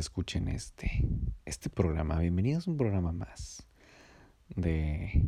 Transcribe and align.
escuchen 0.00 0.48
este, 0.48 1.06
este 1.44 1.68
programa. 1.68 2.18
Bienvenidos 2.18 2.66
a 2.66 2.70
un 2.70 2.78
programa 2.78 3.12
más 3.12 3.66
de 4.48 5.22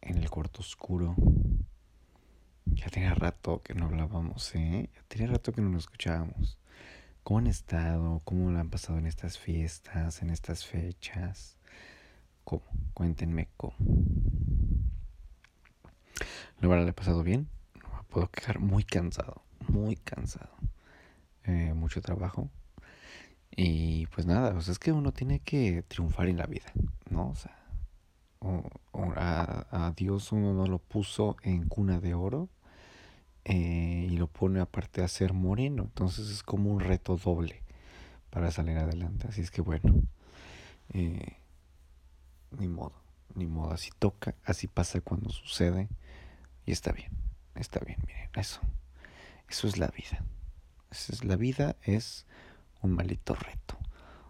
En 0.00 0.16
el 0.16 0.30
cuarto 0.30 0.60
oscuro. 0.60 1.14
Ya 2.64 2.88
tenía 2.88 3.14
rato 3.14 3.62
que 3.62 3.74
no 3.74 3.84
hablábamos, 3.84 4.54
¿eh? 4.54 4.88
Ya 4.94 5.02
tenía 5.06 5.26
rato 5.26 5.52
que 5.52 5.60
no 5.60 5.68
nos 5.68 5.82
escuchábamos. 5.82 6.58
¿Cómo 7.24 7.40
han 7.40 7.46
estado? 7.46 8.22
¿Cómo 8.24 8.50
lo 8.50 8.58
han 8.58 8.70
pasado 8.70 8.98
en 8.98 9.04
estas 9.06 9.38
fiestas, 9.38 10.22
en 10.22 10.30
estas 10.30 10.64
fechas? 10.64 11.58
¿Cómo? 12.44 12.64
Cuéntenme 12.94 13.48
cómo. 13.58 13.76
La 16.60 16.68
verdad 16.68 16.86
le 16.86 16.94
pasado 16.94 17.22
bien. 17.22 17.50
No 17.82 17.94
me 17.94 18.02
puedo 18.04 18.30
quejar. 18.30 18.60
Muy 18.60 18.82
cansado. 18.82 19.42
Muy 19.68 19.96
cansado. 19.96 20.56
Eh, 21.44 21.74
mucho 21.74 22.00
trabajo. 22.00 22.48
Y 23.56 24.06
pues 24.08 24.26
nada, 24.26 24.54
o 24.54 24.60
sea, 24.60 24.72
es 24.72 24.78
que 24.78 24.92
uno 24.92 25.12
tiene 25.12 25.40
que 25.40 25.82
triunfar 25.88 26.28
en 26.28 26.36
la 26.36 26.46
vida, 26.46 26.70
¿no? 27.08 27.30
O 27.30 27.34
sea, 27.34 27.56
a, 29.16 29.92
Dios 29.96 30.30
uno 30.32 30.52
no 30.52 30.66
lo 30.66 30.78
puso 30.78 31.36
en 31.42 31.66
cuna 31.66 31.98
de 31.98 32.14
oro 32.14 32.50
eh, 33.44 34.08
y 34.10 34.16
lo 34.16 34.26
pone 34.26 34.60
aparte 34.60 35.02
a 35.02 35.08
ser 35.08 35.32
moreno. 35.32 35.84
Entonces 35.84 36.28
es 36.28 36.42
como 36.42 36.70
un 36.70 36.80
reto 36.80 37.16
doble 37.16 37.62
para 38.28 38.50
salir 38.50 38.76
adelante. 38.76 39.26
Así 39.28 39.40
es 39.40 39.50
que 39.50 39.62
bueno, 39.62 40.02
eh, 40.92 41.38
ni 42.58 42.68
modo, 42.68 42.92
ni 43.34 43.46
modo. 43.46 43.72
Así 43.72 43.90
toca, 43.98 44.34
así 44.44 44.66
pasa 44.66 45.00
cuando 45.00 45.30
sucede. 45.30 45.88
Y 46.66 46.72
está 46.72 46.92
bien, 46.92 47.10
está 47.54 47.80
bien, 47.80 47.98
miren, 48.06 48.28
eso. 48.34 48.60
Eso 49.48 49.66
es 49.66 49.78
la 49.78 49.88
vida. 49.88 50.24
es, 50.90 51.24
la 51.24 51.36
vida 51.36 51.76
es 51.82 52.26
un 52.82 52.92
malito 52.92 53.34
reto. 53.34 53.78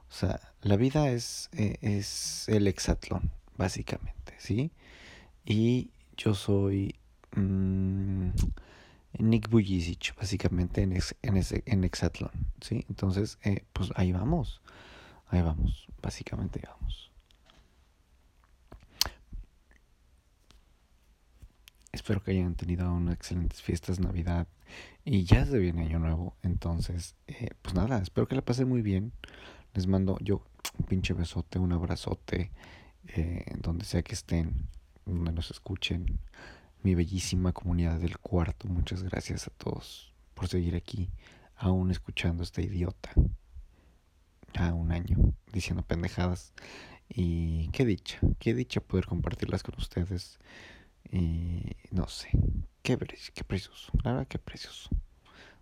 O 0.08 0.12
sea, 0.12 0.40
la 0.62 0.76
vida 0.76 1.10
es, 1.10 1.50
eh, 1.52 1.76
es 1.80 2.48
el 2.48 2.66
hexatlón, 2.68 3.30
básicamente, 3.56 4.34
¿sí? 4.38 4.70
Y 5.44 5.90
yo 6.16 6.34
soy 6.34 6.94
mmm, 7.34 8.30
Nick 9.18 9.48
Bujicic, 9.48 10.14
básicamente 10.16 10.82
en, 10.82 10.92
en, 11.22 11.36
ese, 11.36 11.62
en 11.66 11.84
hexatlón, 11.84 12.32
¿sí? 12.60 12.84
Entonces, 12.88 13.38
eh, 13.42 13.64
pues 13.72 13.90
ahí 13.96 14.12
vamos, 14.12 14.60
ahí 15.28 15.42
vamos, 15.42 15.86
básicamente 16.02 16.62
vamos. 16.66 17.10
Espero 21.96 22.22
que 22.22 22.32
hayan 22.32 22.54
tenido 22.54 22.92
unas 22.92 23.14
excelentes 23.14 23.62
fiestas 23.62 24.00
Navidad 24.00 24.46
y 25.02 25.24
ya 25.24 25.46
se 25.46 25.58
viene 25.58 25.80
Año 25.80 25.98
Nuevo. 25.98 26.36
Entonces, 26.42 27.14
eh, 27.26 27.48
pues 27.62 27.74
nada, 27.74 28.02
espero 28.02 28.28
que 28.28 28.34
la 28.34 28.44
pasen 28.44 28.68
muy 28.68 28.82
bien. 28.82 29.14
Les 29.72 29.86
mando 29.86 30.18
yo 30.20 30.42
un 30.78 30.84
pinche 30.84 31.14
besote, 31.14 31.58
un 31.58 31.72
abrazote, 31.72 32.52
eh, 33.06 33.46
donde 33.62 33.86
sea 33.86 34.02
que 34.02 34.12
estén, 34.12 34.68
donde 35.06 35.32
nos 35.32 35.50
escuchen. 35.50 36.20
Mi 36.82 36.94
bellísima 36.94 37.52
comunidad 37.52 37.98
del 37.98 38.18
cuarto, 38.18 38.68
muchas 38.68 39.02
gracias 39.02 39.48
a 39.48 39.50
todos 39.52 40.12
por 40.34 40.48
seguir 40.48 40.76
aquí, 40.76 41.08
aún 41.56 41.90
escuchando 41.90 42.42
a 42.42 42.44
este 42.44 42.60
idiota. 42.62 43.10
Ya 44.52 44.74
un 44.74 44.92
año 44.92 45.16
diciendo 45.50 45.82
pendejadas. 45.82 46.52
Y 47.08 47.68
qué 47.68 47.86
dicha, 47.86 48.18
qué 48.38 48.52
dicha 48.52 48.82
poder 48.82 49.06
compartirlas 49.06 49.62
con 49.62 49.76
ustedes. 49.78 50.38
Y 51.16 51.76
no 51.92 52.08
sé, 52.08 52.28
qué, 52.82 52.98
qué 53.32 53.42
precioso, 53.42 53.90
la 54.02 54.12
verdad, 54.12 54.28
qué 54.28 54.38
precioso. 54.38 54.90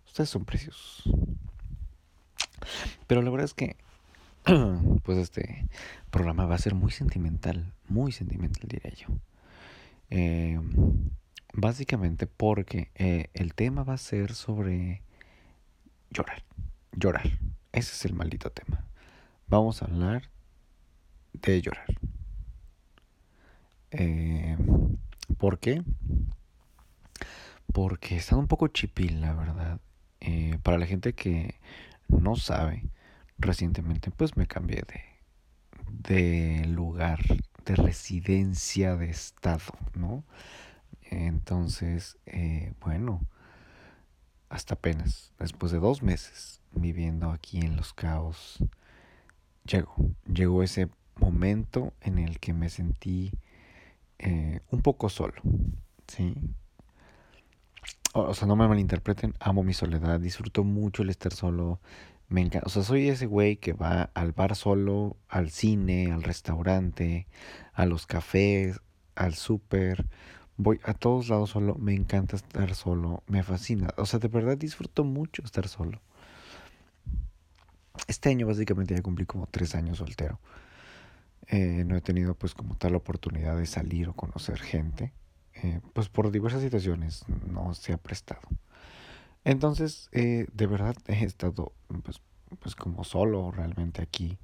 Ustedes 0.05 0.29
son 0.29 0.43
preciosos. 0.43 1.03
Pero 3.07 3.21
la 3.21 3.29
verdad 3.29 3.45
es 3.45 3.53
que, 3.53 3.77
pues 5.03 5.17
este 5.17 5.69
programa 6.09 6.45
va 6.45 6.55
a 6.55 6.57
ser 6.57 6.75
muy 6.75 6.91
sentimental, 6.91 7.71
muy 7.87 8.11
sentimental 8.11 8.67
diría 8.67 8.91
yo. 8.95 9.07
Eh, 10.09 10.59
básicamente 11.53 12.27
porque 12.27 12.91
eh, 12.95 13.29
el 13.33 13.53
tema 13.53 13.83
va 13.83 13.93
a 13.93 13.97
ser 13.97 14.33
sobre 14.33 15.03
llorar, 16.09 16.43
llorar. 16.91 17.29
Ese 17.71 17.93
es 17.93 18.03
el 18.03 18.13
maldito 18.13 18.49
tema. 18.49 18.85
Vamos 19.47 19.81
a 19.81 19.85
hablar 19.85 20.29
de 21.31 21.61
llorar. 21.61 21.87
Eh, 23.91 24.57
¿Por 25.37 25.59
qué? 25.59 25.83
Porque 27.73 28.17
está 28.17 28.35
un 28.35 28.47
poco 28.47 28.67
chipil, 28.67 29.21
la 29.21 29.33
verdad. 29.33 29.79
Eh, 30.21 30.57
para 30.63 30.77
la 30.77 30.87
gente 30.87 31.13
que 31.13 31.55
no 32.07 32.35
sabe, 32.35 32.83
recientemente 33.37 34.11
pues 34.11 34.37
me 34.37 34.47
cambié 34.47 34.83
de, 34.87 35.03
de 36.09 36.67
lugar, 36.67 37.19
de 37.65 37.75
residencia, 37.75 38.95
de 38.95 39.09
estado, 39.09 39.73
¿no? 39.93 40.23
Entonces, 41.09 42.17
eh, 42.25 42.73
bueno, 42.81 43.21
hasta 44.49 44.75
apenas, 44.75 45.33
después 45.39 45.71
de 45.71 45.79
dos 45.79 46.01
meses 46.01 46.61
viviendo 46.71 47.31
aquí 47.31 47.59
en 47.59 47.75
Los 47.75 47.93
Caos, 47.93 48.63
llegó, 49.65 49.95
llegó 50.25 50.63
ese 50.63 50.89
momento 51.17 51.93
en 52.01 52.19
el 52.19 52.39
que 52.39 52.53
me 52.53 52.69
sentí 52.69 53.31
eh, 54.19 54.61
un 54.71 54.81
poco 54.81 55.09
solo, 55.09 55.41
¿sí? 56.07 56.35
O, 58.13 58.33
sea, 58.33 58.47
no 58.47 58.55
me 58.55 58.67
malinterpreten, 58.67 59.33
amo 59.39 59.63
mi 59.63 59.73
soledad, 59.73 60.19
disfruto 60.19 60.63
mucho 60.63 61.03
el 61.03 61.09
estar 61.09 61.33
solo, 61.33 61.81
me 62.29 62.41
encanta, 62.41 62.65
o 62.65 62.69
sea, 62.69 62.83
soy 62.83 63.09
ese 63.09 63.25
güey 63.25 63.57
que 63.57 63.73
va 63.73 64.09
al 64.13 64.31
bar 64.31 64.55
solo, 64.55 65.17
al 65.27 65.49
cine, 65.51 66.11
al 66.13 66.23
restaurante, 66.23 67.27
a 67.73 67.85
los 67.85 68.05
cafés, 68.05 68.79
al 69.15 69.33
súper, 69.35 70.05
voy 70.55 70.79
a 70.83 70.93
todos 70.93 71.27
lados 71.27 71.49
solo, 71.49 71.75
me 71.75 71.93
encanta 71.93 72.37
estar 72.37 72.73
solo, 72.73 73.23
me 73.27 73.43
fascina, 73.43 73.89
o 73.97 74.05
sea, 74.05 74.19
de 74.19 74.29
verdad 74.29 74.57
disfruto 74.57 75.03
mucho 75.03 75.43
estar 75.43 75.67
solo. 75.67 76.01
Este 78.07 78.29
año 78.29 78.47
básicamente 78.47 78.95
ya 78.95 79.01
cumplí 79.01 79.25
como 79.25 79.47
tres 79.47 79.75
años 79.75 79.97
soltero. 79.97 80.39
Eh, 81.47 81.83
no 81.85 81.95
he 81.95 82.01
tenido 82.01 82.33
pues 82.33 82.53
como 82.53 82.75
tal 82.75 82.95
oportunidad 82.95 83.57
de 83.57 83.65
salir 83.65 84.09
o 84.09 84.13
conocer 84.13 84.59
gente. 84.59 85.13
Eh, 85.63 85.79
pues 85.93 86.09
por 86.09 86.31
diversas 86.31 86.61
situaciones 86.61 87.25
no 87.47 87.73
se 87.73 87.93
ha 87.93 87.97
prestado. 87.97 88.41
Entonces, 89.43 90.09
eh, 90.11 90.47
de 90.53 90.67
verdad 90.67 90.95
he 91.07 91.23
estado 91.23 91.73
pues, 92.03 92.21
pues 92.59 92.75
como 92.75 93.03
solo 93.03 93.51
realmente 93.51 94.01
aquí. 94.01 94.37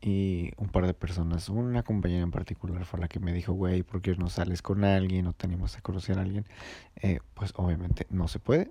Y 0.00 0.52
un 0.58 0.68
par 0.68 0.86
de 0.86 0.92
personas, 0.92 1.48
una 1.48 1.82
compañera 1.82 2.22
en 2.22 2.30
particular 2.30 2.84
fue 2.84 3.00
la 3.00 3.08
que 3.08 3.20
me 3.20 3.32
dijo, 3.32 3.54
güey, 3.54 3.82
¿por 3.82 4.02
qué 4.02 4.14
no 4.16 4.28
sales 4.28 4.60
con 4.60 4.84
alguien? 4.84 5.24
¿No 5.24 5.32
tenemos 5.32 5.78
a 5.78 5.80
conocer 5.80 6.18
a 6.18 6.22
alguien? 6.22 6.44
pues 7.32 7.54
obviamente 7.56 8.06
no 8.10 8.28
se 8.28 8.38
puede. 8.38 8.70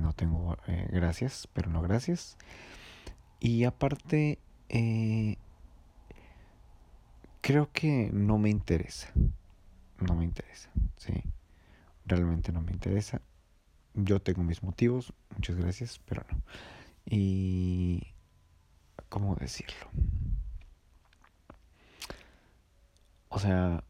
no 0.00 0.12
tengo 0.14 0.56
gracias, 0.90 1.48
pero 1.52 1.70
no 1.70 1.80
gracias. 1.80 2.36
Y 3.38 3.62
aparte, 3.62 4.40
creo 7.44 7.70
que 7.72 8.08
no 8.10 8.38
me 8.38 8.48
interesa. 8.48 9.12
No 10.00 10.14
me 10.14 10.24
interesa, 10.24 10.70
sí. 10.96 11.12
Realmente 12.06 12.52
no 12.52 12.62
me 12.62 12.72
interesa. 12.72 13.20
Yo 13.92 14.18
tengo 14.22 14.42
mis 14.42 14.62
motivos, 14.62 15.12
muchas 15.34 15.56
gracias, 15.56 16.00
pero 16.06 16.24
no. 16.30 16.40
Y... 17.04 18.02
¿Cómo 19.10 19.36
decirlo? 19.36 19.90
O 23.28 23.38
sea, 23.38 23.84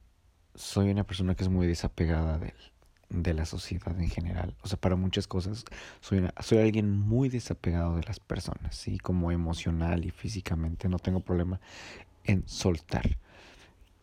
soy 0.57 0.91
una 0.91 1.05
persona 1.05 1.37
que 1.37 1.45
es 1.45 1.49
muy 1.49 1.69
desapegada 1.69 2.41
de 3.09 3.35
la 3.35 3.47
sociedad 3.47 3.99
en 4.01 4.11
general. 4.11 4.57
O 4.63 4.69
sea, 4.69 4.81
para 4.81 4.97
muchas 4.97 5.29
cosas 5.29 5.65
soy, 6.01 6.29
soy 6.41 6.59
alguien 6.59 6.91
muy 6.91 7.29
desapegado 7.29 7.97
de 7.97 8.03
las 8.03 8.19
personas, 8.19 8.75
¿sí? 8.75 8.99
Como 8.99 9.31
emocional 9.31 10.05
y 10.05 10.11
físicamente. 10.11 10.89
No 10.89 10.99
tengo 10.99 11.21
problema 11.21 11.61
en 12.25 12.47
soltar. 12.49 13.17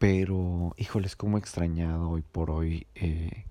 Pero, 0.02 0.74
híjoles, 0.78 1.16
como 1.16 1.38
he 1.38 1.40
extrañado 1.40 2.10
hoy 2.10 2.24
por 2.24 2.50
hoy 2.50 2.88
eh, 2.96 3.46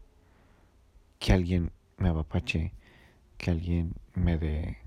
que 1.21 1.33
alguien 1.33 1.71
me 1.97 2.09
apapache, 2.09 2.73
que 3.39 3.53
alguien 3.53 3.95
me 4.15 4.37
dé 4.37 4.79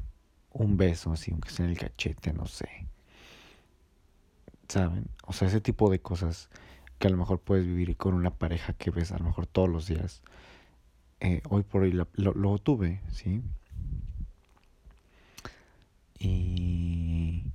un 0.52 0.76
beso, 0.76 1.14
así, 1.14 1.32
aunque 1.32 1.52
sea 1.52 1.64
en 1.64 1.72
el 1.72 1.78
cachete, 1.78 2.34
no 2.34 2.48
sé. 2.48 2.68
¿Saben? 4.68 5.08
O 5.26 5.32
sea, 5.32 5.48
ese 5.48 5.62
tipo 5.62 5.90
de 5.90 6.00
cosas 6.00 6.50
que 7.00 7.08
a 7.08 7.12
lo 7.12 7.16
mejor 7.16 7.40
puedes 7.40 7.66
vivir 7.66 7.96
con 7.96 8.14
una 8.14 8.32
pareja 8.32 8.74
que 8.74 8.92
ves 8.92 9.14
a 9.14 9.18
lo 9.20 9.24
mejor 9.24 9.48
todos 9.48 9.70
los 9.70 9.88
días. 9.88 10.22
Eh, 11.22 11.42
hoy 11.48 11.64
por 11.64 11.84
hoy 11.84 11.94
lo, 11.94 12.58
tuve, 12.58 13.00
¿sí? 13.14 13.42
Y 16.20 17.53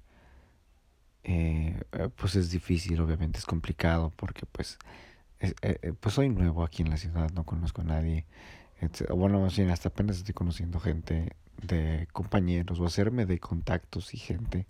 pues 2.10 2.37
es 2.37 2.50
difícil, 2.50 3.00
obviamente 3.00 3.38
es 3.38 3.46
complicado 3.46 4.12
porque 4.16 4.46
pues 4.46 4.78
eh, 5.40 5.55
eh, 5.62 5.93
pues 5.99 6.14
soy 6.14 6.28
nuevo 6.28 6.64
aquí 6.64 6.82
en 6.82 6.90
la 6.90 6.96
ciudad, 6.96 7.31
no 7.31 7.44
conozco 7.44 7.82
a 7.82 7.84
nadie. 7.84 8.26
Bueno, 9.14 9.40
más 9.40 9.56
bien 9.56 9.70
hasta 9.70 9.88
apenas 9.88 10.19
estoy 10.19 10.34
conociendo 10.34 10.78
gente 10.81 11.32
de 11.62 12.08
compañeros 12.12 12.78
o 12.81 12.87
hacerme 12.87 13.26
de 13.26 13.38
contactos 13.40 14.14
y 14.14 14.19
gente. 14.19 14.66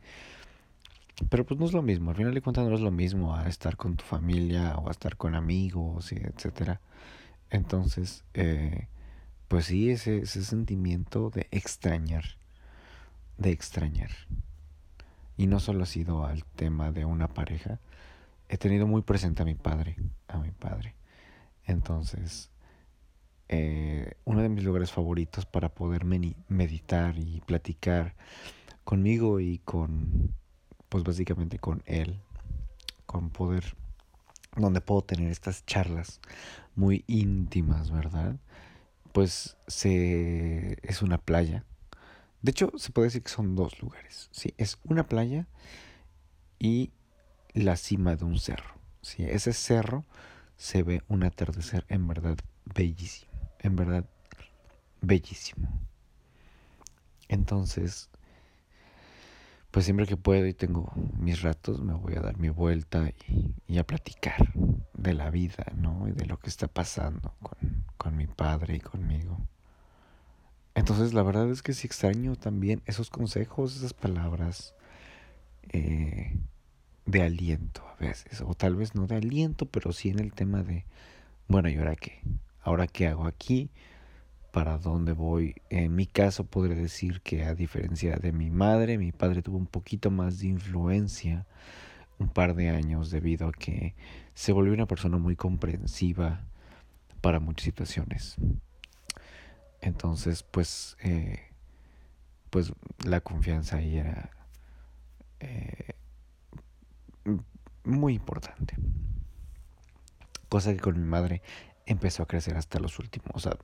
Pero 1.30 1.44
pues 1.44 1.58
no 1.58 1.66
es 1.66 1.72
lo 1.72 1.82
mismo, 1.82 2.10
al 2.10 2.16
final 2.16 2.32
de 2.34 2.40
cuentas 2.40 2.66
no 2.68 2.74
es 2.74 2.80
lo 2.80 2.92
mismo 2.92 3.34
a 3.34 3.48
estar 3.48 3.76
con 3.76 3.96
tu 3.96 4.04
familia 4.04 4.76
o 4.76 4.90
estar 4.90 5.16
con 5.16 5.34
amigos, 5.34 6.12
y 6.12 6.16
etcétera. 6.16 6.80
Entonces, 7.50 8.24
eh, 8.34 8.86
pues 9.48 9.66
sí, 9.66 9.90
ese, 9.90 10.18
ese 10.18 10.44
sentimiento 10.44 11.30
de 11.30 11.48
extrañar, 11.50 12.24
de 13.36 13.50
extrañar. 13.50 14.10
Y 15.38 15.46
no 15.46 15.58
solo 15.58 15.84
ha 15.84 15.86
sido 15.86 16.26
al 16.26 16.44
tema 16.44 16.92
de 16.92 17.06
una 17.06 17.28
pareja, 17.28 17.80
he 18.50 18.58
tenido 18.58 18.86
muy 18.86 19.00
presente 19.00 19.40
a 19.42 19.46
mi 19.46 19.54
padre, 19.54 19.96
a 20.26 20.36
mi 20.36 20.50
padre. 20.50 20.94
Entonces, 21.64 22.50
eh, 23.48 24.14
uno 24.24 24.42
de 24.42 24.50
mis 24.50 24.64
lugares 24.64 24.92
favoritos 24.92 25.46
para 25.46 25.70
poder 25.70 26.04
meditar 26.04 27.16
y 27.16 27.40
platicar 27.46 28.14
conmigo 28.84 29.40
y 29.40 29.58
con, 29.58 30.34
pues 30.88 31.04
básicamente 31.04 31.58
con 31.58 31.82
él, 31.86 32.20
con 33.06 33.30
poder, 33.30 33.76
donde 34.56 34.80
puedo 34.80 35.02
tener 35.02 35.30
estas 35.30 35.64
charlas 35.64 36.20
muy 36.74 37.04
íntimas, 37.06 37.90
¿verdad? 37.90 38.36
Pues 39.12 39.56
se, 39.66 40.78
es 40.82 41.02
una 41.02 41.18
playa. 41.18 41.64
De 42.42 42.50
hecho, 42.50 42.72
se 42.76 42.92
puede 42.92 43.08
decir 43.08 43.22
que 43.22 43.30
son 43.30 43.56
dos 43.56 43.80
lugares. 43.80 44.28
Sí, 44.32 44.54
es 44.58 44.78
una 44.84 45.06
playa 45.06 45.46
y 46.58 46.92
la 47.52 47.76
cima 47.76 48.16
de 48.16 48.24
un 48.24 48.38
cerro. 48.38 48.78
Sí, 49.02 49.24
ese 49.24 49.52
cerro 49.52 50.04
se 50.56 50.82
ve 50.82 51.02
un 51.08 51.24
atardecer 51.24 51.84
en 51.88 52.06
verdad 52.06 52.36
bellísimo, 52.64 53.32
en 53.60 53.76
verdad 53.76 54.04
bellísimo. 55.00 55.68
Entonces, 57.28 58.08
pues 59.70 59.84
siempre 59.84 60.06
que 60.06 60.16
puedo 60.16 60.46
y 60.46 60.54
tengo 60.54 60.92
mis 61.18 61.42
ratos, 61.42 61.80
me 61.80 61.94
voy 61.94 62.14
a 62.14 62.20
dar 62.20 62.38
mi 62.38 62.48
vuelta 62.48 63.12
y, 63.66 63.78
a 63.78 63.86
platicar 63.86 64.52
de 64.94 65.14
la 65.14 65.30
vida, 65.30 65.66
¿no? 65.76 66.08
Y 66.08 66.12
de 66.12 66.26
lo 66.26 66.38
que 66.38 66.48
está 66.48 66.68
pasando 66.68 67.34
con, 67.40 67.84
con 67.96 68.16
mi 68.16 68.26
padre 68.26 68.76
y 68.76 68.80
conmigo. 68.80 69.38
Entonces, 70.78 71.12
la 71.12 71.22
verdad 71.22 71.50
es 71.50 71.62
que 71.62 71.74
sí 71.74 71.86
extraño 71.86 72.36
también 72.36 72.82
esos 72.86 73.10
consejos, 73.10 73.76
esas 73.76 73.94
palabras. 73.94 74.74
Eh, 75.70 76.38
de 77.08 77.22
aliento 77.22 77.82
a 77.88 77.96
veces, 77.96 78.42
o 78.42 78.54
tal 78.54 78.76
vez 78.76 78.94
no 78.94 79.06
de 79.06 79.16
aliento, 79.16 79.66
pero 79.66 79.92
sí 79.92 80.10
en 80.10 80.18
el 80.18 80.32
tema 80.32 80.62
de, 80.62 80.84
bueno, 81.48 81.70
¿y 81.70 81.76
ahora 81.76 81.96
qué? 81.96 82.20
¿Ahora 82.60 82.86
qué 82.86 83.06
hago 83.06 83.26
aquí? 83.26 83.70
¿Para 84.52 84.76
dónde 84.76 85.12
voy? 85.12 85.54
En 85.70 85.94
mi 85.96 86.06
caso 86.06 86.44
podría 86.44 86.76
decir 86.76 87.22
que 87.22 87.44
a 87.44 87.54
diferencia 87.54 88.16
de 88.16 88.32
mi 88.32 88.50
madre, 88.50 88.98
mi 88.98 89.10
padre 89.10 89.42
tuvo 89.42 89.56
un 89.56 89.66
poquito 89.66 90.10
más 90.10 90.40
de 90.40 90.48
influencia 90.48 91.46
un 92.18 92.28
par 92.28 92.54
de 92.54 92.68
años 92.68 93.10
debido 93.10 93.48
a 93.48 93.52
que 93.52 93.94
se 94.34 94.52
volvió 94.52 94.74
una 94.74 94.86
persona 94.86 95.16
muy 95.16 95.34
comprensiva 95.34 96.44
para 97.22 97.40
muchas 97.40 97.64
situaciones. 97.64 98.36
Entonces, 99.80 100.42
pues, 100.42 100.96
eh, 101.02 101.40
pues 102.50 102.72
la 103.04 103.20
confianza 103.20 103.76
ahí 103.76 103.98
era 103.98 104.30
eh, 105.40 105.94
muy 107.84 108.14
importante. 108.14 108.74
Cosa 110.48 110.72
que 110.72 110.80
con 110.80 110.98
mi 110.98 111.06
madre 111.06 111.42
empezó 111.86 112.22
a 112.22 112.26
crecer 112.26 112.56
hasta 112.56 112.80
los 112.80 112.98
últimos, 112.98 113.30
o 113.34 113.38
sea, 113.38 113.56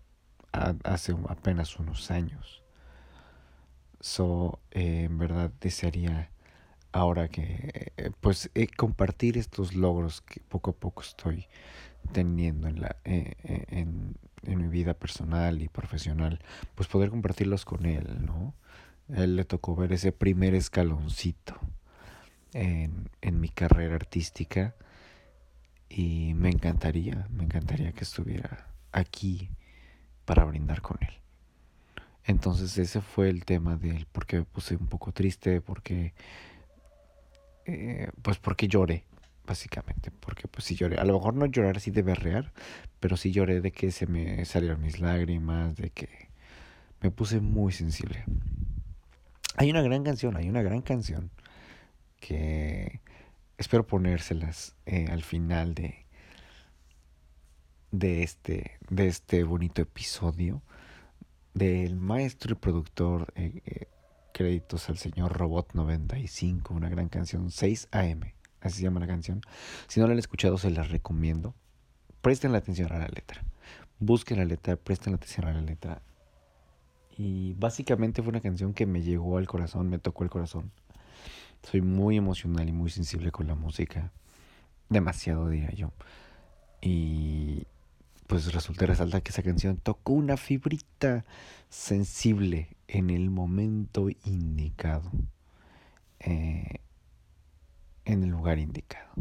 hace 0.84 1.14
apenas 1.28 1.76
unos 1.78 2.10
años. 2.10 2.62
So, 4.00 4.60
eh, 4.70 5.04
en 5.04 5.18
verdad 5.18 5.50
desearía 5.60 6.30
ahora 6.92 7.28
que, 7.28 7.92
pues, 8.20 8.50
compartir 8.76 9.38
estos 9.38 9.74
logros 9.74 10.20
que 10.20 10.40
poco 10.40 10.70
a 10.70 10.74
poco 10.74 11.02
estoy 11.02 11.48
teniendo 12.12 12.68
en, 12.68 12.80
la, 12.80 12.96
en, 13.04 14.16
en, 14.42 14.58
mi 14.58 14.68
vida 14.68 14.94
personal 14.94 15.62
y 15.62 15.68
profesional, 15.68 16.40
pues 16.74 16.88
poder 16.88 17.10
compartirlos 17.10 17.64
con 17.64 17.86
él, 17.86 18.24
¿no? 18.24 18.54
Él 19.08 19.36
le 19.36 19.44
tocó 19.44 19.76
ver 19.76 19.92
ese 19.92 20.12
primer 20.12 20.54
escaloncito 20.54 21.58
en, 22.52 23.10
en 23.20 23.40
mi 23.40 23.48
carrera 23.48 23.96
artística 23.96 24.74
y 25.88 26.34
me 26.34 26.48
encantaría, 26.48 27.28
me 27.30 27.44
encantaría 27.44 27.92
que 27.92 28.04
estuviera 28.04 28.68
aquí 28.92 29.50
para 30.24 30.44
brindar 30.44 30.80
con 30.80 30.98
él. 31.00 31.14
Entonces 32.24 32.78
ese 32.78 33.00
fue 33.00 33.28
el 33.28 33.44
tema 33.44 33.76
de 33.76 33.90
él, 33.90 34.06
porque 34.10 34.38
me 34.38 34.44
puse 34.44 34.76
un 34.76 34.86
poco 34.86 35.12
triste, 35.12 35.60
porque 35.60 36.14
eh, 37.66 38.10
pues 38.22 38.38
porque 38.38 38.68
lloré, 38.68 39.04
básicamente, 39.46 40.10
porque 40.10 40.48
pues 40.48 40.64
sí 40.64 40.74
lloré, 40.74 40.96
a 40.98 41.04
lo 41.04 41.14
mejor 41.14 41.34
no 41.34 41.46
llorar 41.46 41.76
así 41.76 41.90
de 41.90 42.02
berrear, 42.02 42.52
pero 43.00 43.16
sí 43.16 43.30
lloré 43.32 43.60
de 43.60 43.72
que 43.72 43.90
se 43.90 44.06
me 44.06 44.44
salieron 44.44 44.80
mis 44.80 45.00
lágrimas, 45.00 45.76
de 45.76 45.90
que 45.90 46.08
me 47.00 47.10
puse 47.10 47.40
muy 47.40 47.72
sensible. 47.72 48.24
Hay 49.56 49.70
una 49.70 49.82
gran 49.82 50.02
canción, 50.02 50.36
hay 50.36 50.48
una 50.48 50.62
gran 50.62 50.82
canción 50.82 51.30
que 52.18 53.00
espero 53.58 53.86
ponérselas 53.86 54.74
eh, 54.86 55.06
al 55.10 55.22
final 55.22 55.74
de, 55.74 56.06
de, 57.90 58.22
este, 58.22 58.78
de 58.88 59.06
este 59.06 59.44
bonito 59.44 59.82
episodio 59.82 60.62
del 61.52 61.96
maestro 61.96 62.52
y 62.52 62.56
productor 62.56 63.32
eh, 63.36 63.62
eh, 63.66 63.88
créditos 64.32 64.88
al 64.88 64.98
señor 64.98 65.32
Robot 65.32 65.74
95 65.74 66.74
una 66.74 66.88
gran 66.88 67.08
canción 67.08 67.50
6 67.50 67.88
AM 67.92 68.32
así 68.64 68.78
se 68.78 68.82
llama 68.82 69.00
la 69.00 69.06
canción 69.06 69.40
si 69.86 70.00
no 70.00 70.06
la 70.06 70.14
han 70.14 70.18
escuchado 70.18 70.58
se 70.58 70.70
la 70.70 70.82
recomiendo 70.82 71.54
presten 72.20 72.50
la 72.50 72.58
atención 72.58 72.92
a 72.92 72.98
la 72.98 73.08
letra 73.08 73.44
busquen 74.00 74.38
la 74.38 74.44
letra 74.44 74.76
presten 74.76 75.12
la 75.12 75.16
atención 75.18 75.46
a 75.46 75.52
la 75.52 75.60
letra 75.60 76.02
y 77.16 77.52
básicamente 77.54 78.22
fue 78.22 78.30
una 78.30 78.40
canción 78.40 78.74
que 78.74 78.86
me 78.86 79.02
llegó 79.02 79.38
al 79.38 79.46
corazón 79.46 79.88
me 79.88 79.98
tocó 79.98 80.24
el 80.24 80.30
corazón 80.30 80.72
soy 81.70 81.80
muy 81.80 82.16
emocional 82.16 82.68
y 82.68 82.72
muy 82.72 82.90
sensible 82.90 83.32
con 83.32 83.46
la 83.46 83.54
música. 83.54 84.12
Demasiado, 84.88 85.48
diría 85.48 85.72
yo. 85.72 85.92
Y 86.80 87.66
pues 88.26 88.52
resulta 88.52 88.86
resalta 88.86 89.20
que 89.20 89.30
esa 89.30 89.42
canción 89.42 89.78
tocó 89.78 90.12
una 90.12 90.36
fibrita 90.36 91.24
sensible 91.68 92.76
en 92.86 93.10
el 93.10 93.30
momento 93.30 94.08
indicado. 94.24 95.10
Eh, 96.20 96.80
en 98.04 98.22
el 98.22 98.30
lugar 98.30 98.58
indicado. 98.58 99.12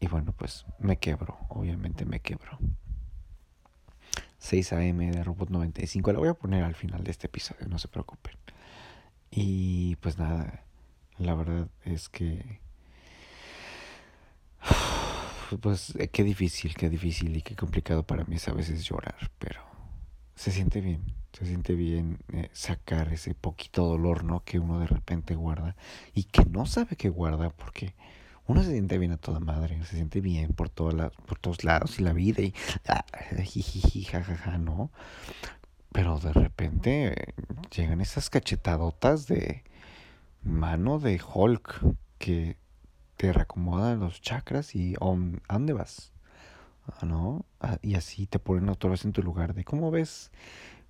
Y 0.00 0.08
bueno, 0.08 0.32
pues 0.32 0.66
me 0.78 0.98
quebro, 0.98 1.38
obviamente 1.48 2.04
me 2.04 2.20
quebro. 2.20 2.58
6 4.38 4.72
AM 4.74 4.98
de 5.10 5.24
Robot 5.24 5.50
95, 5.50 6.12
la 6.12 6.18
voy 6.18 6.28
a 6.28 6.34
poner 6.34 6.62
al 6.62 6.74
final 6.74 7.02
de 7.02 7.10
este 7.10 7.26
episodio, 7.26 7.66
no 7.68 7.78
se 7.78 7.88
preocupen. 7.88 8.36
Y 9.30 9.96
pues 9.96 10.18
nada, 10.18 10.64
la 11.18 11.34
verdad 11.34 11.68
es 11.84 12.08
que... 12.08 12.60
Pues 15.60 15.94
eh, 15.94 16.08
qué 16.08 16.24
difícil, 16.24 16.74
qué 16.74 16.90
difícil 16.90 17.36
y 17.36 17.40
qué 17.40 17.54
complicado 17.54 18.02
para 18.02 18.24
mí 18.24 18.34
es 18.34 18.48
a 18.48 18.52
veces 18.52 18.82
llorar, 18.82 19.30
pero 19.38 19.60
se 20.36 20.52
siente 20.52 20.80
bien, 20.80 21.02
se 21.32 21.46
siente 21.46 21.74
bien 21.74 22.18
eh, 22.32 22.50
sacar 22.52 23.12
ese 23.12 23.34
poquito 23.34 23.84
dolor, 23.86 24.22
¿no? 24.22 24.44
Que 24.44 24.58
uno 24.58 24.78
de 24.78 24.86
repente 24.86 25.34
guarda 25.34 25.76
y 26.14 26.24
que 26.24 26.44
no 26.44 26.66
sabe 26.66 26.96
que 26.96 27.08
guarda 27.08 27.50
porque 27.50 27.94
uno 28.46 28.62
se 28.62 28.70
siente 28.70 28.98
bien 28.98 29.12
a 29.12 29.16
toda 29.16 29.40
madre, 29.40 29.82
se 29.84 29.96
siente 29.96 30.20
bien 30.20 30.52
por, 30.52 30.68
todas 30.68 31.10
por 31.26 31.38
todos 31.38 31.64
lados 31.64 31.98
y 31.98 32.02
la 32.02 32.12
vida 32.12 32.42
y 32.42 32.54
ah, 32.86 33.04
jijiji, 33.42 34.04
jajaja, 34.04 34.58
¿no? 34.58 34.90
Pero 35.90 36.18
de 36.20 36.32
repente 36.32 37.34
llegan 37.74 38.00
esas 38.00 38.30
cachetadotas 38.30 39.26
de 39.26 39.64
mano 40.42 40.98
de 40.98 41.20
Hulk 41.34 41.80
que 42.18 42.56
te 43.16 43.32
reacomoda 43.32 43.94
los 43.94 44.20
chakras 44.20 44.74
y 44.74 44.94
¿a 44.94 45.54
dónde 45.54 45.72
vas? 45.72 46.12
¿No? 47.02 47.44
Ah, 47.60 47.78
y 47.82 47.94
así 47.94 48.26
te 48.26 48.38
ponen 48.38 48.68
otra 48.68 48.90
vez 48.90 49.04
en 49.04 49.12
tu 49.12 49.22
lugar 49.22 49.54
de 49.54 49.64
¿cómo 49.64 49.90
ves? 49.90 50.30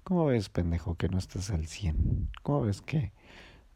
¿Cómo 0.04 0.26
ves, 0.26 0.48
pendejo, 0.48 0.94
que 0.94 1.08
no 1.08 1.18
estás 1.18 1.50
al 1.50 1.66
100? 1.66 2.30
¿Cómo 2.42 2.62
ves 2.62 2.80
que 2.80 3.12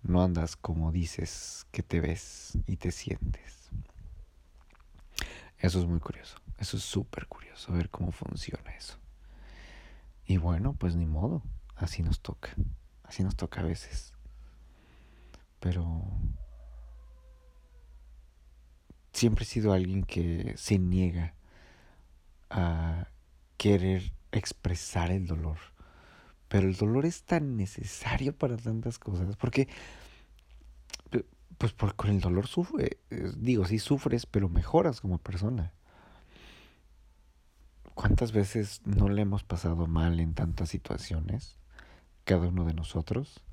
no 0.02 0.22
andas 0.22 0.56
como 0.56 0.92
dices 0.92 1.66
que 1.72 1.82
te 1.82 2.00
ves 2.00 2.58
y 2.66 2.76
te 2.76 2.92
sientes? 2.92 3.70
Eso 5.58 5.80
es 5.80 5.86
muy 5.86 6.00
curioso. 6.00 6.36
Eso 6.58 6.76
es 6.76 6.82
súper 6.82 7.26
curioso 7.26 7.72
ver 7.72 7.90
cómo 7.90 8.12
funciona 8.12 8.70
eso. 8.72 8.98
Y 10.26 10.36
bueno, 10.36 10.74
pues 10.74 10.96
ni 10.96 11.06
modo. 11.06 11.42
Así 11.76 12.02
nos 12.02 12.20
toca. 12.20 12.54
Así 13.04 13.22
nos 13.22 13.36
toca 13.36 13.60
a 13.60 13.64
veces 13.64 14.14
pero 15.60 16.02
siempre 19.12 19.44
he 19.44 19.46
sido 19.46 19.72
alguien 19.72 20.02
que 20.02 20.54
se 20.56 20.78
niega 20.78 21.34
a 22.50 23.08
querer 23.56 24.12
expresar 24.32 25.10
el 25.10 25.26
dolor. 25.26 25.58
Pero 26.48 26.68
el 26.68 26.76
dolor 26.76 27.06
es 27.06 27.22
tan 27.22 27.56
necesario 27.56 28.36
para 28.36 28.56
tantas 28.56 28.98
cosas. 28.98 29.36
Porque, 29.36 29.68
pues 31.58 31.72
por, 31.72 31.94
con 31.94 32.10
el 32.10 32.20
dolor 32.20 32.46
sufre, 32.48 32.98
digo, 33.36 33.64
sí 33.66 33.78
sufres, 33.78 34.26
pero 34.26 34.48
mejoras 34.48 35.00
como 35.00 35.18
persona. 35.18 35.72
¿Cuántas 37.94 38.32
veces 38.32 38.80
no 38.84 39.08
le 39.08 39.22
hemos 39.22 39.44
pasado 39.44 39.86
mal 39.86 40.20
en 40.20 40.34
tantas 40.34 40.70
situaciones? 40.70 41.58
Cada 42.24 42.48
uno 42.48 42.64
de 42.64 42.74
nosotros. 42.74 43.44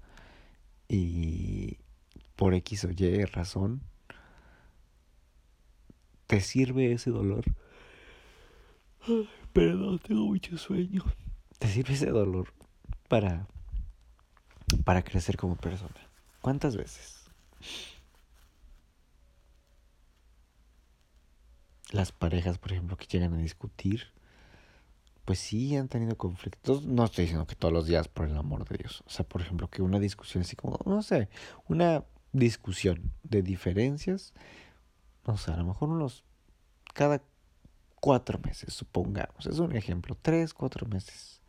Y 0.87 1.77
por 2.35 2.53
X 2.53 2.85
o 2.85 2.91
Y 2.91 3.25
razón, 3.25 3.81
te 6.27 6.39
sirve 6.41 6.93
ese 6.93 7.09
dolor. 7.09 7.43
Perdón, 9.53 9.99
tengo 9.99 10.25
mucho 10.25 10.57
sueño. 10.57 11.03
Te 11.59 11.67
sirve 11.67 11.93
ese 11.93 12.09
dolor 12.09 12.53
para, 13.07 13.47
para 14.83 15.01
crecer 15.01 15.37
como 15.37 15.55
persona. 15.55 15.95
¿Cuántas 16.41 16.75
veces? 16.75 17.25
Las 21.91 22.11
parejas, 22.11 22.57
por 22.57 22.73
ejemplo, 22.73 22.97
que 22.97 23.07
llegan 23.07 23.33
a 23.33 23.37
discutir, 23.37 24.11
pues 25.25 25.39
sí 25.39 25.75
han 25.75 25.87
tenido 25.87 26.17
conflictos. 26.17 26.85
No 26.85 27.05
estoy 27.05 27.23
diciendo 27.23 27.47
que 27.47 27.55
todos 27.55 27.73
los 27.73 27.85
días, 27.87 28.07
por 28.07 28.27
el 28.27 28.37
amor 28.37 28.67
de 28.67 28.77
Dios. 28.77 29.03
O 29.07 29.09
sea, 29.09 29.27
por 29.27 29.41
ejemplo, 29.41 29.69
que 29.69 29.81
una 29.81 29.99
discusión 29.99 30.41
así 30.41 30.55
como, 30.55 30.79
no 30.85 31.01
sé, 31.01 31.29
una 31.67 32.05
discusión 32.33 33.13
de 33.23 33.41
diferencias, 33.41 34.33
o 35.25 35.37
sea, 35.37 35.55
a 35.55 35.57
lo 35.57 35.65
mejor 35.65 35.89
unos 35.89 36.23
cada 36.93 37.21
cuatro 37.99 38.39
meses, 38.39 38.73
supongamos. 38.73 39.45
Es 39.45 39.59
un 39.59 39.75
ejemplo, 39.75 40.17
tres, 40.21 40.53
cuatro 40.53 40.87
meses. 40.87 41.41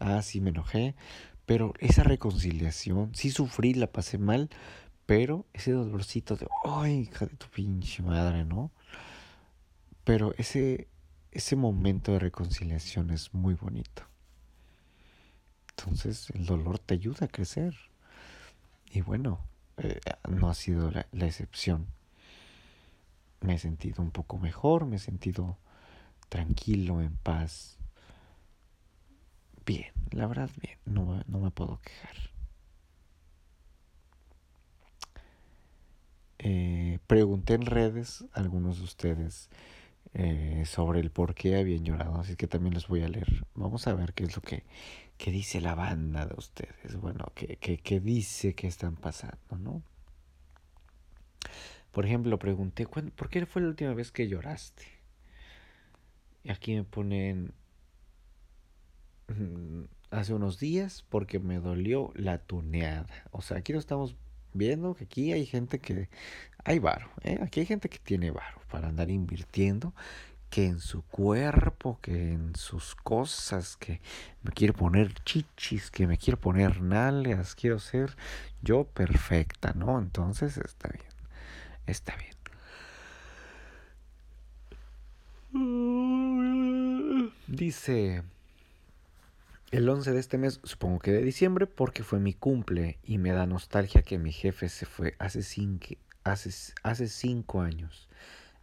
Ah, 0.00 0.22
sí 0.22 0.40
me 0.40 0.50
enojé, 0.50 0.94
pero 1.46 1.74
esa 1.80 2.02
reconciliación, 2.02 3.14
sí 3.14 3.30
sufrí, 3.30 3.74
la 3.74 3.86
pasé 3.86 4.18
mal, 4.18 4.50
pero 5.06 5.46
ese 5.52 5.72
dolorcito 5.72 6.36
de, 6.36 6.46
ay, 6.64 7.08
hija 7.10 7.26
de 7.26 7.36
tu 7.36 7.46
pinche 7.48 8.02
madre, 8.02 8.44
¿no? 8.44 8.70
Pero 10.04 10.34
ese, 10.38 10.88
ese 11.30 11.56
momento 11.56 12.12
de 12.12 12.18
reconciliación 12.18 13.10
es 13.10 13.32
muy 13.34 13.54
bonito. 13.54 14.02
Entonces 15.70 16.30
el 16.30 16.46
dolor 16.46 16.78
te 16.78 16.94
ayuda 16.94 17.26
a 17.26 17.28
crecer. 17.28 17.74
Y 18.90 19.00
bueno, 19.00 19.40
eh, 19.78 20.00
no 20.28 20.50
ha 20.50 20.54
sido 20.54 20.90
la, 20.90 21.06
la 21.12 21.26
excepción 21.26 21.86
me 23.42 23.54
he 23.54 23.58
sentido 23.58 24.02
un 24.02 24.10
poco 24.10 24.38
mejor, 24.38 24.86
me 24.86 24.96
he 24.96 24.98
sentido 24.98 25.58
tranquilo, 26.28 27.00
en 27.02 27.16
paz. 27.16 27.78
Bien, 29.66 29.92
la 30.10 30.26
verdad 30.26 30.50
bien, 30.60 30.78
no, 30.86 31.22
no 31.26 31.38
me 31.38 31.50
puedo 31.50 31.80
quejar. 31.80 32.16
Eh, 36.38 36.98
pregunté 37.06 37.54
en 37.54 37.66
redes 37.66 38.24
a 38.32 38.40
algunos 38.40 38.78
de 38.78 38.84
ustedes 38.84 39.48
eh, 40.14 40.64
sobre 40.66 41.00
el 41.00 41.10
por 41.10 41.34
qué 41.34 41.56
habían 41.56 41.84
llorado, 41.84 42.18
así 42.18 42.34
que 42.36 42.48
también 42.48 42.74
les 42.74 42.88
voy 42.88 43.02
a 43.02 43.08
leer. 43.08 43.46
Vamos 43.54 43.86
a 43.86 43.94
ver 43.94 44.12
qué 44.14 44.24
es 44.24 44.34
lo 44.34 44.42
que, 44.42 44.64
que 45.18 45.30
dice 45.30 45.60
la 45.60 45.74
banda 45.74 46.26
de 46.26 46.34
ustedes, 46.36 46.96
bueno, 47.00 47.26
qué, 47.34 47.56
qué, 47.58 47.78
qué 47.78 48.00
dice 48.00 48.54
que 48.54 48.66
están 48.66 48.96
pasando, 48.96 49.56
¿no? 49.58 49.82
Por 51.92 52.06
ejemplo, 52.06 52.38
pregunté, 52.38 52.86
¿por 52.86 53.28
qué 53.28 53.46
fue 53.46 53.62
la 53.62 53.68
última 53.68 53.94
vez 53.94 54.10
que 54.10 54.28
lloraste? 54.28 54.84
Y 56.44 56.50
aquí 56.50 56.74
me 56.74 56.84
ponen 56.84 57.52
mm, 59.28 59.84
hace 60.10 60.34
unos 60.34 60.58
días 60.58 61.04
porque 61.08 61.38
me 61.38 61.58
dolió 61.58 62.12
la 62.14 62.38
tuneada. 62.38 63.28
O 63.30 63.42
sea, 63.42 63.58
aquí 63.58 63.72
lo 63.72 63.78
estamos 63.78 64.16
viendo 64.54 64.94
que 64.94 65.04
aquí 65.04 65.32
hay 65.32 65.46
gente 65.46 65.78
que 65.78 66.08
hay 66.64 66.78
varo, 66.78 67.08
¿eh? 67.22 67.38
aquí 67.42 67.60
hay 67.60 67.66
gente 67.66 67.88
que 67.88 67.98
tiene 67.98 68.30
varo 68.30 68.60
para 68.70 68.88
andar 68.88 69.10
invirtiendo 69.10 69.94
que 70.50 70.66
en 70.66 70.80
su 70.80 71.02
cuerpo, 71.02 71.98
que 72.02 72.32
en 72.32 72.54
sus 72.56 72.94
cosas, 72.94 73.76
que 73.78 74.02
me 74.42 74.52
quiere 74.52 74.74
poner 74.74 75.14
chichis, 75.24 75.90
que 75.90 76.06
me 76.06 76.18
quiere 76.18 76.36
poner 76.36 76.82
nalgas, 76.82 77.54
quiero 77.54 77.78
ser 77.78 78.14
yo 78.60 78.84
perfecta, 78.84 79.72
¿no? 79.72 79.98
Entonces 79.98 80.58
está 80.58 80.90
bien. 80.90 81.11
Está 81.86 82.16
bien. 82.16 82.32
Dice 87.46 88.22
el 89.70 89.88
11 89.88 90.12
de 90.12 90.20
este 90.20 90.38
mes, 90.38 90.60
supongo 90.64 90.98
que 90.98 91.12
de 91.12 91.22
diciembre, 91.22 91.66
porque 91.66 92.02
fue 92.02 92.20
mi 92.20 92.34
cumple 92.34 92.98
y 93.04 93.18
me 93.18 93.32
da 93.32 93.46
nostalgia 93.46 94.02
que 94.02 94.18
mi 94.18 94.32
jefe 94.32 94.68
se 94.68 94.86
fue 94.86 95.14
hace 95.18 95.42
cinco, 95.42 95.94
hace, 96.24 96.50
hace 96.82 97.08
cinco 97.08 97.60
años 97.60 98.08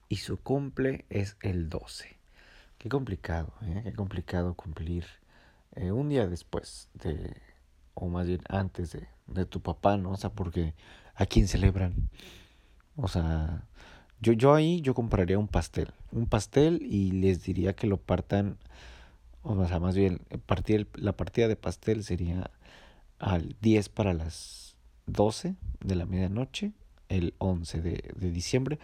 y 0.07 0.17
su 0.17 0.37
cumple 0.37 1.05
es 1.09 1.37
el 1.41 1.69
12. 1.69 2.17
Qué 2.77 2.89
complicado, 2.89 3.53
¿eh? 3.61 3.81
qué 3.83 3.93
complicado 3.93 4.55
cumplir 4.55 5.05
eh, 5.75 5.91
un 5.91 6.09
día 6.09 6.27
después 6.27 6.89
de, 6.93 7.37
o 7.93 8.07
más 8.07 8.27
bien 8.27 8.41
antes 8.49 8.91
de, 8.91 9.07
de 9.27 9.45
tu 9.45 9.61
papá, 9.61 9.97
¿no? 9.97 10.11
O 10.11 10.17
sea, 10.17 10.31
porque 10.31 10.73
a 11.15 11.25
quién 11.25 11.47
celebran 11.47 12.09
o 13.01 13.07
sea, 13.07 13.63
yo, 14.21 14.33
yo 14.33 14.53
ahí 14.53 14.81
yo 14.81 14.93
compraría 14.93 15.39
un 15.39 15.47
pastel. 15.47 15.91
Un 16.11 16.27
pastel 16.27 16.81
y 16.81 17.11
les 17.11 17.43
diría 17.43 17.73
que 17.75 17.87
lo 17.87 17.97
partan. 17.97 18.57
O 19.43 19.65
sea, 19.67 19.79
más 19.79 19.95
bien, 19.95 20.21
la 20.95 21.13
partida 21.13 21.47
de 21.47 21.55
pastel 21.55 22.03
sería 22.03 22.51
al 23.19 23.55
10 23.61 23.89
para 23.89 24.13
las 24.13 24.75
12 25.07 25.55
de 25.81 25.95
la 25.95 26.05
medianoche, 26.05 26.73
el 27.07 27.33
11 27.37 27.81
de, 27.81 28.13
de 28.15 28.31
diciembre, 28.31 28.79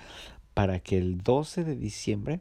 para 0.53 0.79
que 0.79 0.97
el 0.97 1.21
12 1.21 1.63
de 1.65 1.75
diciembre, 1.75 2.39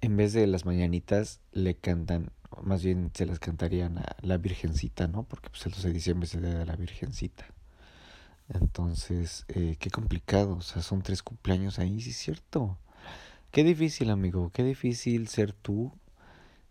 en 0.00 0.16
vez 0.16 0.32
de 0.32 0.46
las 0.46 0.64
mañanitas, 0.64 1.40
le 1.52 1.74
cantan, 1.74 2.30
más 2.62 2.82
bien 2.82 3.10
se 3.14 3.26
las 3.26 3.38
cantarían 3.38 3.98
a 3.98 4.16
la 4.22 4.38
Virgencita, 4.38 5.06
¿no? 5.08 5.24
Porque 5.24 5.50
pues 5.50 5.66
el 5.66 5.72
12 5.72 5.88
de 5.88 5.94
diciembre 5.94 6.26
se 6.26 6.40
debe 6.40 6.62
a 6.62 6.66
la 6.66 6.76
Virgencita. 6.76 7.46
Entonces, 8.52 9.44
eh, 9.48 9.76
qué 9.78 9.90
complicado, 9.90 10.56
o 10.56 10.62
sea, 10.62 10.82
son 10.82 11.02
tres 11.02 11.22
cumpleaños 11.22 11.78
ahí, 11.78 12.00
sí 12.00 12.10
es 12.10 12.16
cierto. 12.16 12.78
Qué 13.52 13.64
difícil, 13.64 14.10
amigo, 14.10 14.50
qué 14.52 14.64
difícil 14.64 15.28
ser 15.28 15.52
tú. 15.52 15.92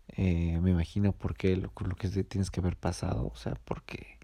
Eh, 0.08 0.58
me 0.60 0.70
imagino 0.72 1.12
por 1.12 1.36
qué 1.36 1.56
lo, 1.56 1.72
lo 1.78 1.96
que 1.96 2.08
tienes 2.24 2.50
que 2.50 2.60
haber 2.60 2.76
pasado, 2.76 3.30
o 3.32 3.36
sea, 3.36 3.54
porque, 3.64 4.18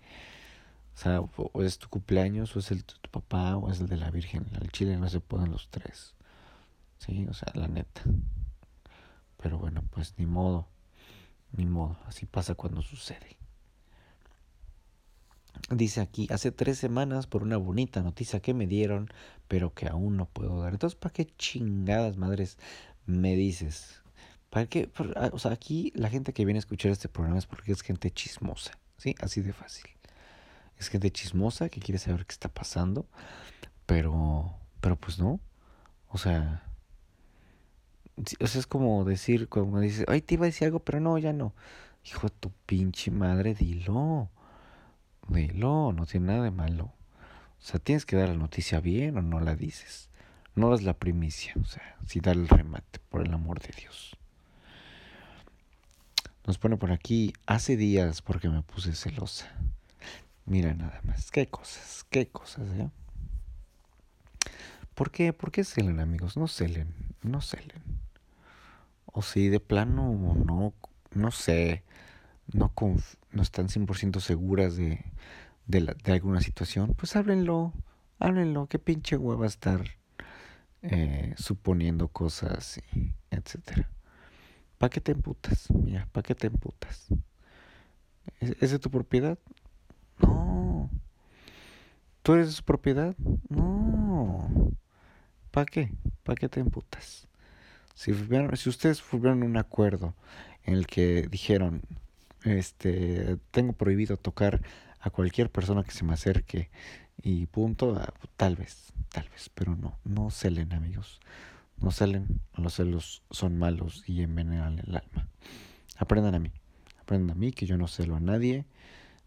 o 0.95 0.99
sea, 0.99 1.21
o 1.21 1.63
es 1.63 1.79
tu 1.79 1.89
cumpleaños, 1.89 2.55
o 2.57 2.59
es 2.59 2.71
el 2.71 2.79
de 2.79 2.85
tu 2.85 3.11
papá, 3.11 3.57
o 3.57 3.71
es 3.71 3.81
el 3.81 3.89
de 3.89 3.97
la 3.97 4.11
Virgen. 4.11 4.47
Al 4.61 4.71
Chile 4.71 4.97
no 4.99 5.09
se 5.09 5.21
pueden 5.21 5.51
los 5.51 5.69
tres, 5.71 6.15
sí, 6.99 7.27
o 7.29 7.35
sea, 7.35 7.53
la 7.55 7.69
neta. 7.69 8.03
Pero 9.39 9.59
bueno, 9.59 9.83
pues 9.91 10.15
ni 10.19 10.27
modo, 10.27 10.69
ni 11.53 11.67
modo, 11.67 11.99
así 12.07 12.27
pasa 12.27 12.55
cuando 12.55 12.83
sucede. 12.83 13.37
Dice 15.71 16.01
aquí, 16.01 16.29
hace 16.31 16.53
tres 16.53 16.79
semanas 16.79 17.27
por 17.27 17.43
una 17.43 17.57
bonita 17.57 18.03
noticia 18.03 18.41
que 18.41 18.55
me 18.55 18.67
dieron, 18.67 19.09
pero 19.49 19.75
que 19.75 19.89
aún 19.89 20.17
no 20.17 20.27
puedo 20.27 20.61
dar. 20.61 20.73
Entonces, 20.73 20.97
¿para 20.97 21.13
qué 21.13 21.27
chingadas 21.27 22.17
madres 22.17 22.59
me 23.05 23.35
dices? 23.35 24.03
¿Para 24.51 24.67
qué? 24.67 24.91
Ah, 25.17 25.31
o 25.33 25.39
sea, 25.39 25.53
aquí 25.53 25.93
la 25.97 26.09
gente 26.09 26.33
que 26.33 26.45
viene 26.45 26.59
a 26.59 26.61
escuchar 26.61 26.93
este 26.93 27.09
programa 27.09 27.39
es 27.39 27.47
porque 27.47 27.73
es 27.73 27.83
gente 27.83 28.11
chismosa, 28.11 28.79
¿sí? 28.97 29.15
Así 29.21 29.41
de 29.41 29.53
fácil. 29.53 29.87
Es 30.79 30.89
gente 30.89 31.11
chismosa 31.11 31.69
que 31.69 31.81
quiere 31.81 31.99
saber 31.99 32.27
qué 32.27 32.33
está 32.33 32.49
pasando, 32.49 33.07
pero, 33.87 34.55
pero 34.81 34.97
pues 34.97 35.19
no. 35.19 35.41
O 36.11 36.19
sea, 36.19 36.63
o 38.41 38.47
sea, 38.47 38.61
es 38.61 38.67
como 38.67 39.05
decir, 39.05 39.49
como 39.49 39.81
dices, 39.81 40.05
ay, 40.09 40.23
te 40.23 40.35
iba 40.35 40.45
a 40.45 40.47
decir 40.47 40.67
algo, 40.67 40.81
pero 40.81 41.01
no, 41.01 41.19
ya 41.19 41.33
no. 41.33 41.55
Hijo 42.05 42.29
de 42.29 42.35
tu 42.39 42.53
pinche 42.67 43.11
madre, 43.11 43.55
dilo 43.55 44.31
dilo, 45.28 45.92
no 45.92 46.06
tiene 46.06 46.26
nada 46.26 46.45
de 46.45 46.50
malo. 46.50 46.92
O 47.59 47.62
sea, 47.62 47.80
tienes 47.80 48.06
que 48.06 48.16
dar 48.16 48.28
la 48.28 48.37
noticia 48.37 48.80
bien 48.80 49.16
o 49.16 49.23
no 49.23 49.40
la 49.40 49.56
dices. 49.56 50.11
No 50.54 50.71
das 50.71 50.83
la 50.83 50.95
primicia, 50.95 51.52
o 51.61 51.64
sea, 51.64 51.97
si 52.06 52.21
da 52.21 52.33
el 52.33 52.49
remate, 52.49 53.00
por 53.11 53.26
el 53.26 53.33
amor 53.35 53.61
de 53.61 53.75
Dios. 53.78 54.16
Nos 56.47 56.59
pone 56.59 56.76
por 56.76 56.92
aquí, 56.92 57.33
hace 57.47 57.76
días 57.76 58.23
porque 58.23 58.49
me 58.49 58.62
puse 58.62 58.95
celosa. 58.95 59.52
Mira 60.45 60.75
nada 60.75 61.00
más, 61.02 61.30
qué 61.30 61.49
cosas, 61.49 62.06
qué 62.09 62.28
cosas, 62.28 62.68
¿eh? 62.78 62.88
¿Por 64.95 65.11
qué? 65.11 65.33
¿Por 65.33 65.50
qué 65.50 65.64
celen, 65.64 66.00
amigos? 66.00 66.37
No 66.37 66.49
celen, 66.49 66.95
no 67.23 67.40
celen. 67.42 67.83
O 69.06 69.23
si 69.23 69.49
de 69.49 69.61
plano 69.61 70.14
no, 70.14 70.73
no 71.12 71.30
sé, 71.33 71.83
no, 72.52 72.73
no 73.37 73.43
están 73.43 73.69
100% 73.69 74.21
seguras 74.21 74.76
de, 74.76 75.05
de, 75.66 76.12
alguna 76.12 76.40
situación, 76.40 76.95
pues 76.97 77.14
háblenlo, 77.14 77.73
háblenlo, 78.19 78.66
qué 78.66 78.78
pinche 78.78 79.16
hueva 79.16 79.47
estar 79.47 79.85
eh, 80.83 81.35
suponiendo 81.37 82.09
cosas, 82.09 82.81
y 82.95 83.12
etcétera. 83.31 83.90
¿Para 84.78 84.90
qué 84.90 85.00
te 85.00 85.12
emputas? 85.12 85.71
Mira, 85.71 86.09
¿para 86.12 86.23
qué 86.23 86.35
te 86.35 86.49
emputas? 86.49 87.09
¿Es, 88.40 88.71
de 88.71 88.78
tu 88.78 88.90
propiedad? 88.90 89.38
No. 90.19 90.90
¿Tú 92.23 92.35
eres 92.35 92.49
de 92.49 92.52
su 92.52 92.64
propiedad? 92.64 93.14
No. 93.49 94.73
¿Para 95.50 95.66
qué? 95.66 95.93
¿Para 96.25 96.37
qué 96.37 96.49
te 96.49 96.61
emputas? 96.61 97.28
Si, 97.95 98.12
si 98.55 98.69
ustedes 98.69 99.00
fueron 99.00 99.43
un 99.43 99.57
acuerdo 99.57 100.14
en 100.64 100.75
el 100.75 100.87
que 100.87 101.28
dijeron, 101.31 101.83
este, 102.45 103.38
tengo 103.50 103.73
prohibido 103.73 104.16
tocar 104.16 104.62
a 105.00 105.11
cualquier 105.11 105.50
persona 105.50 105.85
que 105.85 105.93
se 105.93 106.05
me 106.05 106.14
acerque 106.14 106.71
y 107.23 107.47
punto, 107.47 107.97
ah, 107.97 108.12
tal 108.37 108.57
vez, 108.57 108.93
tal 109.11 109.28
vez, 109.28 109.50
pero 109.55 109.76
no, 109.76 109.99
no 110.05 110.31
celen 110.31 110.73
amigos, 110.73 111.21
no 111.78 111.90
celen, 111.90 112.40
los 112.55 112.75
celos 112.75 113.23
son 113.31 113.59
malos 113.59 114.05
y 114.07 114.23
envenenan 114.23 114.78
el 114.81 114.97
alma. 114.97 115.28
Aprendan 115.97 116.35
a 116.35 116.38
mí, 116.38 116.52
aprendan 117.00 117.37
a 117.37 117.38
mí 117.38 117.52
que 117.52 117.66
yo 117.66 117.76
no 117.76 117.88
celo 117.88 118.16
a 118.16 118.21
nadie 118.21 118.64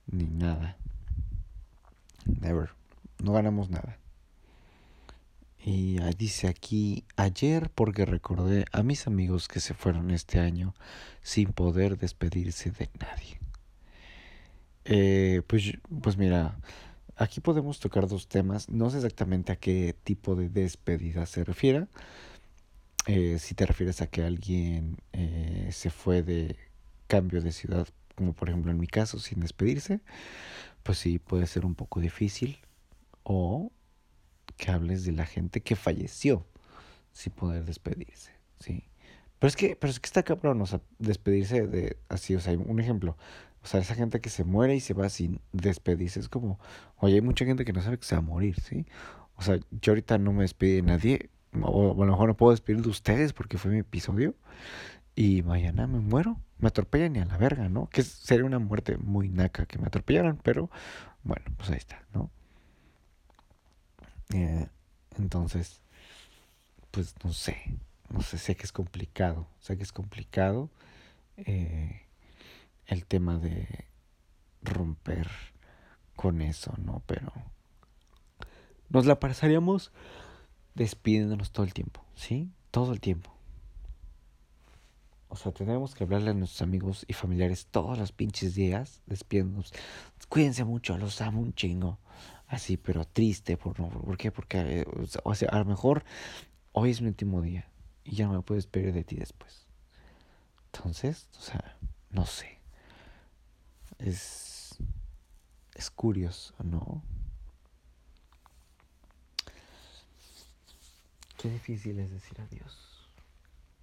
ni 0.08 0.26
nada. 0.26 0.78
Never, 2.26 2.70
no 3.24 3.34
ganamos 3.34 3.70
nada. 3.70 3.98
Y 5.64 6.00
dice 6.18 6.48
aquí, 6.48 7.04
ayer 7.18 7.70
porque 7.70 8.06
recordé 8.06 8.66
a 8.72 8.82
mis 8.82 9.08
amigos 9.08 9.48
que 9.48 9.60
se 9.60 9.74
fueron 9.74 10.10
este 10.12 10.40
año 10.40 10.74
sin 11.22 11.52
poder 11.52 11.98
despedirse 11.98 12.72
de 12.72 12.90
nadie. 13.00 13.40
Eh, 14.86 15.42
pues, 15.46 15.74
pues 16.02 16.18
mira, 16.18 16.58
aquí 17.18 17.42
podemos 17.42 17.80
tocar 17.80 18.08
dos 18.08 18.28
temas. 18.28 18.70
No 18.70 18.90
sé 18.90 18.98
exactamente 18.98 19.52
a 19.52 19.58
qué 19.58 19.96
tipo 20.04 20.36
de 20.36 20.50
despedida 20.50 21.26
se 21.26 21.44
refiere. 21.44 21.88
Eh, 23.08 23.38
si 23.40 23.54
te 23.56 23.66
refieres 23.66 24.02
a 24.02 24.08
que 24.08 24.24
alguien 24.24 24.98
eh, 25.14 25.70
se 25.72 25.90
fue 25.90 26.24
de 26.24 26.56
cambio 27.08 27.42
de 27.42 27.52
ciudad, 27.52 27.88
como 28.16 28.34
por 28.34 28.50
ejemplo 28.50 28.72
en 28.72 28.80
mi 28.80 28.88
caso, 28.88 29.20
sin 29.20 29.42
despedirse, 29.42 30.00
pues 30.84 31.00
sí, 31.00 31.20
puede 31.20 31.48
ser 31.48 31.66
un 31.66 31.76
poco 31.76 32.00
difícil. 32.00 32.60
O 33.24 33.72
que 34.60 34.72
hables 34.72 35.06
de 35.06 35.14
la 35.14 35.26
gente 35.26 35.62
que 35.62 35.76
falleció 35.76 36.46
sin 37.14 37.32
poder 37.34 37.64
despedirse, 37.66 38.32
¿sí? 38.60 38.84
Pero 39.40 39.48
es 39.48 39.56
que, 39.56 39.78
pero 39.78 39.90
es 39.90 40.00
que 40.02 40.08
está 40.08 40.22
cabrón, 40.22 40.62
o 40.62 40.66
despedirse 41.00 41.66
de 41.66 41.98
así, 42.10 42.36
o 42.36 42.42
sea, 42.42 42.54
un 42.58 42.80
ejemplo, 42.80 43.18
o 43.64 43.68
sea, 43.68 43.80
esa 43.80 43.96
gente 43.96 44.20
que 44.20 44.30
se 44.30 44.44
muere 44.44 44.76
y 44.76 44.82
se 44.82 44.94
va 44.94 45.08
sin 45.08 45.40
despedirse, 45.54 46.20
es 46.20 46.28
como, 46.28 46.60
oye, 46.98 47.16
hay 47.16 47.22
mucha 47.22 47.46
gente 47.46 47.64
que 47.64 47.72
no 47.72 47.82
sabe 47.82 47.98
que 47.98 48.06
se 48.06 48.16
va 48.16 48.20
a 48.20 48.22
morir, 48.22 48.60
¿sí? 48.60 48.86
O 49.36 49.42
sea, 49.42 49.58
yo 49.82 49.94
ahorita 49.94 50.18
no 50.18 50.34
me 50.34 50.44
despedí 50.44 50.74
de 50.74 50.82
nadie, 50.82 51.30
o, 51.62 51.94
a 51.94 52.06
lo 52.06 52.12
mejor 52.12 52.28
no 52.28 52.36
puedo 52.36 52.52
despedir 52.52 52.82
de 52.82 52.90
ustedes 52.90 53.32
porque 53.32 53.58
fue 53.58 53.72
mi 53.72 53.80
episodio, 53.80 54.36
y 55.16 55.42
mañana 55.44 55.88
me 55.88 56.00
muero, 56.00 56.38
me 56.58 56.68
atropellan 56.68 57.16
y 57.16 57.20
a 57.20 57.26
la 57.26 57.38
verga, 57.38 57.70
¿no? 57.70 57.88
Que 57.88 58.04
sería 58.04 58.44
una 58.44 58.60
muerte 58.60 58.98
muy 58.98 59.30
naca 59.30 59.66
que 59.66 59.80
me 59.80 59.88
atropellaran, 59.88 60.38
pero 60.44 60.70
bueno, 61.24 61.46
pues 61.58 61.70
ahí 61.70 61.78
está, 61.78 62.04
¿no? 62.14 62.30
Eh, 64.34 64.68
entonces, 65.18 65.82
pues 66.92 67.16
no 67.24 67.34
sé, 67.34 67.58
no 68.10 68.22
sé, 68.22 68.38
sé 68.38 68.56
que 68.56 68.64
es 68.64 68.72
complicado, 68.72 69.48
sé 69.60 69.76
que 69.78 69.84
es 69.84 69.92
complicado 69.92 70.70
eh, 71.38 72.04
el 72.86 73.06
tema 73.06 73.38
de 73.38 73.86
romper 74.62 75.30
con 76.16 76.42
eso, 76.42 76.74
¿no? 76.78 77.02
Pero 77.08 77.32
nos 78.90 79.06
la 79.06 79.20
pasaríamos 79.20 79.92
despidiéndonos 80.76 81.52
todo 81.52 81.66
el 81.66 81.74
tiempo, 81.74 82.04
¿sí? 82.16 82.52
Todo 82.72 82.94
el 82.94 83.00
tiempo. 83.00 83.34
O 85.28 85.36
sea, 85.36 85.52
tenemos 85.52 85.94
que 85.94 86.04
hablarle 86.04 86.32
a 86.32 86.34
nuestros 86.34 86.64
amigos 86.64 87.06
y 87.08 87.14
familiares 87.14 87.68
todos 87.70 87.98
los 87.98 88.12
pinches 88.12 88.56
días, 88.56 89.02
despidiéndonos. 89.06 89.74
Cuídense 90.28 90.64
mucho, 90.64 90.98
los 90.98 91.22
amo 91.22 91.42
un 91.42 91.54
chingo 91.54 92.00
así, 92.50 92.78
pero 92.78 93.06
triste. 93.06 93.56
¿Por, 93.56 93.80
no, 93.80 93.90
¿por 93.90 94.18
qué? 94.18 94.32
Porque 94.32 94.82
eh, 94.82 94.86
o 95.24 95.36
sea, 95.36 95.50
a 95.50 95.60
lo 95.60 95.66
mejor 95.66 96.04
hoy 96.74 96.90
es 96.92 97.02
mi 97.02 97.08
último 97.08 97.42
día 97.42 97.70
y 98.04 98.16
ya 98.16 98.28
no 98.28 98.34
me 98.34 98.42
puedes 98.42 98.66
despedir 98.66 98.94
de 98.94 99.04
ti 99.04 99.16
después. 99.16 99.68
Entonces, 100.74 101.30
o 101.38 101.42
sea, 101.42 101.78
no 102.10 102.26
sé. 102.26 102.60
Es, 104.00 104.78
es 105.76 105.90
curioso, 105.92 106.54
¿no? 106.64 107.04
Qué 111.38 111.50
difícil 111.50 112.00
es 112.00 112.12
decir 112.12 112.40
adiós. 112.42 113.08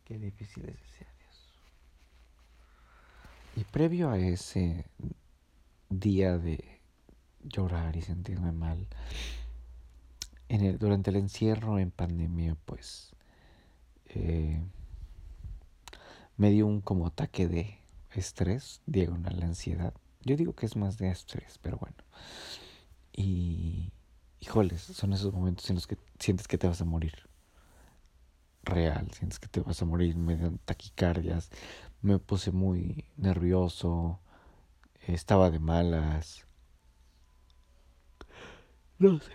Qué 0.04 0.18
difícil 0.18 0.68
es 0.68 0.78
decir 0.78 1.06
adiós. 1.06 1.52
Y 3.56 3.64
previo 3.64 4.10
a 4.10 4.18
ese 4.18 4.84
día 5.88 6.38
de 6.38 6.75
llorar 7.48 7.96
y 7.96 8.02
sentirme 8.02 8.52
mal. 8.52 8.86
En 10.48 10.62
el, 10.62 10.78
durante 10.78 11.10
el 11.10 11.16
encierro 11.16 11.78
en 11.78 11.90
pandemia, 11.90 12.56
pues 12.64 13.12
eh, 14.06 14.62
me 16.36 16.50
dio 16.50 16.66
un 16.66 16.80
como 16.80 17.06
ataque 17.06 17.48
de 17.48 17.78
estrés, 18.12 18.80
diagonal 18.86 19.40
la 19.40 19.46
ansiedad. 19.46 19.94
Yo 20.22 20.36
digo 20.36 20.54
que 20.54 20.66
es 20.66 20.76
más 20.76 20.98
de 20.98 21.10
estrés, 21.10 21.58
pero 21.62 21.78
bueno. 21.78 21.96
Y, 23.12 23.92
híjoles, 24.40 24.82
son 24.82 25.12
esos 25.12 25.32
momentos 25.32 25.68
en 25.70 25.76
los 25.76 25.86
que 25.86 25.98
sientes 26.18 26.48
que 26.48 26.58
te 26.58 26.66
vas 26.66 26.80
a 26.80 26.84
morir. 26.84 27.14
Real, 28.62 29.10
sientes 29.12 29.38
que 29.38 29.48
te 29.48 29.60
vas 29.60 29.80
a 29.80 29.84
morir, 29.84 30.16
me 30.16 30.36
dio 30.36 30.52
taquicardias, 30.64 31.50
me 32.02 32.18
puse 32.18 32.50
muy 32.50 33.04
nervioso, 33.16 34.18
estaba 35.06 35.50
de 35.50 35.60
malas, 35.60 36.45
no 38.98 39.20
sé. 39.20 39.32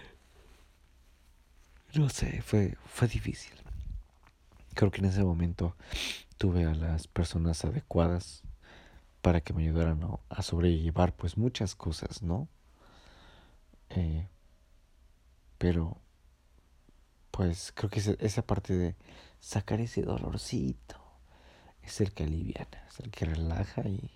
No 1.94 2.10
sé, 2.10 2.42
fue, 2.42 2.78
fue 2.86 3.08
difícil. 3.08 3.54
Creo 4.74 4.92
que 4.92 5.00
en 5.00 5.06
ese 5.06 5.24
momento 5.24 5.76
tuve 6.38 6.66
a 6.66 6.74
las 6.74 7.08
personas 7.08 7.66
adecuadas 7.66 8.44
para 9.22 9.42
que 9.42 9.54
me 9.54 9.64
ayudaran 9.64 10.02
a 10.30 10.42
sobrellevar 10.42 11.14
pues 11.16 11.38
muchas 11.38 11.76
cosas, 11.76 12.24
¿no? 12.24 12.48
Eh, 13.90 14.28
pero 15.58 16.02
pues 17.30 17.72
creo 17.76 17.90
que 17.90 18.00
esa 18.20 18.42
parte 18.42 18.74
de 18.76 18.96
sacar 19.40 19.82
ese 19.82 20.02
dolorcito 20.02 21.00
es 21.84 22.02
el 22.02 22.14
que 22.14 22.24
aliviana, 22.24 22.86
es 22.88 23.00
el 23.00 23.12
que 23.12 23.26
relaja 23.26 23.82
y 23.88 24.10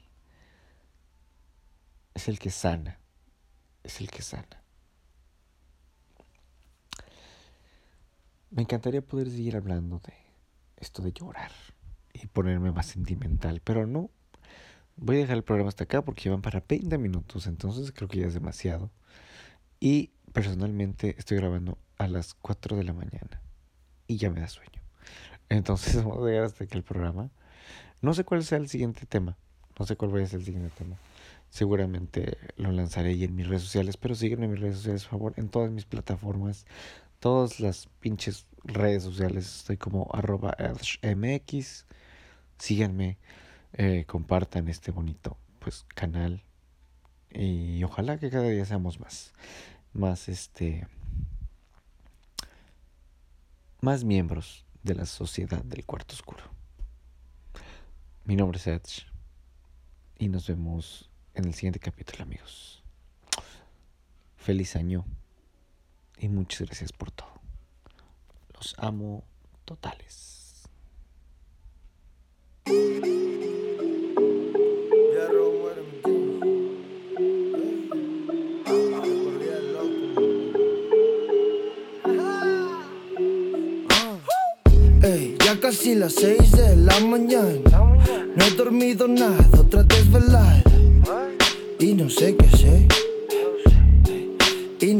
es 2.13 2.27
el 2.27 2.39
que 2.39 2.51
sana, 2.51 2.99
es 3.84 4.01
el 4.01 4.10
que 4.10 4.21
sana. 4.21 4.64
Me 8.55 8.61
encantaría 8.61 9.01
poder 9.01 9.29
seguir 9.29 9.57
hablando 9.57 9.99
de 9.99 10.13
esto 10.77 11.01
de 11.01 11.11
llorar 11.11 11.51
y 12.13 12.25
ponerme 12.27 12.71
más 12.71 12.85
sentimental, 12.85 13.59
pero 13.61 13.85
no. 13.85 14.09
Voy 14.95 15.17
a 15.17 15.19
dejar 15.19 15.35
el 15.35 15.43
programa 15.43 15.67
hasta 15.67 15.83
acá 15.83 16.05
porque 16.05 16.29
van 16.29 16.41
para 16.41 16.63
20 16.65 16.97
minutos, 16.97 17.47
entonces 17.47 17.91
creo 17.91 18.07
que 18.07 18.19
ya 18.19 18.27
es 18.27 18.33
demasiado. 18.33 18.91
Y 19.81 20.11
personalmente 20.31 21.15
estoy 21.17 21.35
grabando 21.35 21.77
a 21.97 22.07
las 22.07 22.33
4 22.33 22.77
de 22.77 22.85
la 22.85 22.93
mañana 22.93 23.41
y 24.07 24.15
ya 24.15 24.29
me 24.29 24.39
da 24.39 24.47
sueño. 24.47 24.81
Entonces 25.49 25.95
vamos 26.05 26.19
a 26.25 26.29
llegar 26.29 26.45
hasta 26.45 26.63
aquí 26.63 26.77
el 26.77 26.83
programa. 26.83 27.31
No 28.01 28.13
sé 28.13 28.23
cuál 28.23 28.45
sea 28.45 28.57
el 28.57 28.69
siguiente 28.69 29.05
tema. 29.05 29.35
No 29.77 29.85
sé 29.85 29.97
cuál 29.97 30.15
va 30.15 30.23
a 30.23 30.27
ser 30.27 30.39
el 30.39 30.45
siguiente 30.45 30.71
tema. 30.77 30.95
Seguramente 31.49 32.37
lo 32.55 32.71
lanzaré 32.71 33.09
ahí 33.09 33.25
en 33.25 33.35
mis 33.35 33.49
redes 33.49 33.63
sociales, 33.63 33.97
pero 33.97 34.15
sígueme 34.15 34.45
en 34.45 34.51
mis 34.51 34.61
redes 34.61 34.77
sociales, 34.77 35.03
por 35.03 35.11
favor, 35.11 35.33
en 35.35 35.49
todas 35.49 35.71
mis 35.71 35.83
plataformas 35.83 36.65
todas 37.19 37.60
las 37.60 37.88
pinches 37.99 38.47
redes 38.63 39.04
sociales. 39.04 39.58
Estoy 39.58 39.78
como 39.78 40.10
arroba 40.13 40.56
mx. 41.01 41.86
Síganme, 42.58 43.17
eh, 43.73 44.06
compartan 44.08 44.67
este 44.67 44.91
bonito 44.91 45.38
pues 45.60 45.86
canal. 45.95 46.43
Y 47.32 47.84
ojalá 47.84 48.17
que 48.17 48.30
cada 48.30 48.47
día 48.47 48.65
seamos 48.65 48.99
más. 48.99 49.34
Más 49.93 50.30
este. 50.30 50.88
Más 53.82 54.04
miembros 54.04 54.65
de 54.84 54.95
la 54.95 55.06
sociedad 55.06 55.63
del 55.63 55.86
cuarto 55.86 56.15
oscuro. 56.15 56.43
Mi 58.23 58.36
nombre 58.36 58.58
es 58.58 58.67
Edge. 58.67 59.06
Y 60.17 60.30
nos 60.30 60.47
vemos 60.47 61.10
en 61.34 61.45
el 61.45 61.54
siguiente 61.54 61.80
capítulo, 61.80 62.23
amigos. 62.23 62.84
Feliz 64.38 64.75
año 64.75 65.06
y 66.19 66.28
muchas 66.30 66.67
gracias 66.67 66.91
por 66.91 67.12
todo. 67.12 67.41
Los 68.54 68.75
amo 68.78 69.23
totales. 69.65 70.36
casi 85.65 85.95
las 85.95 86.13
seis 86.13 86.51
de 86.51 86.75
la 86.75 86.99
mañana. 86.99 87.60
No 88.36 88.45
he 88.45 88.51
dormido 88.51 89.08
nada, 89.08 89.49
otra 89.58 89.82
desvelada. 89.82 90.62
Y 91.80 91.93
no 91.95 92.08
sé 92.08 92.36
qué 92.36 92.45
hacer. 92.45 93.04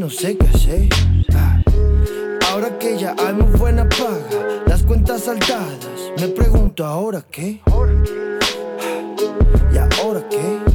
No 0.06 0.10
sé 0.10 0.36
qué 0.38 0.46
hacer. 0.46 0.88
Ah. 1.34 1.60
Ahora 2.52 2.78
que 2.78 2.96
ya 2.96 3.16
hay 3.18 3.34
muy 3.34 3.58
buena 3.58 3.88
paga, 3.88 4.62
las 4.64 4.84
cuentas 4.84 5.22
saldadas, 5.22 6.12
me 6.20 6.28
pregunto 6.28 6.86
ahora 6.86 7.24
qué. 7.28 7.60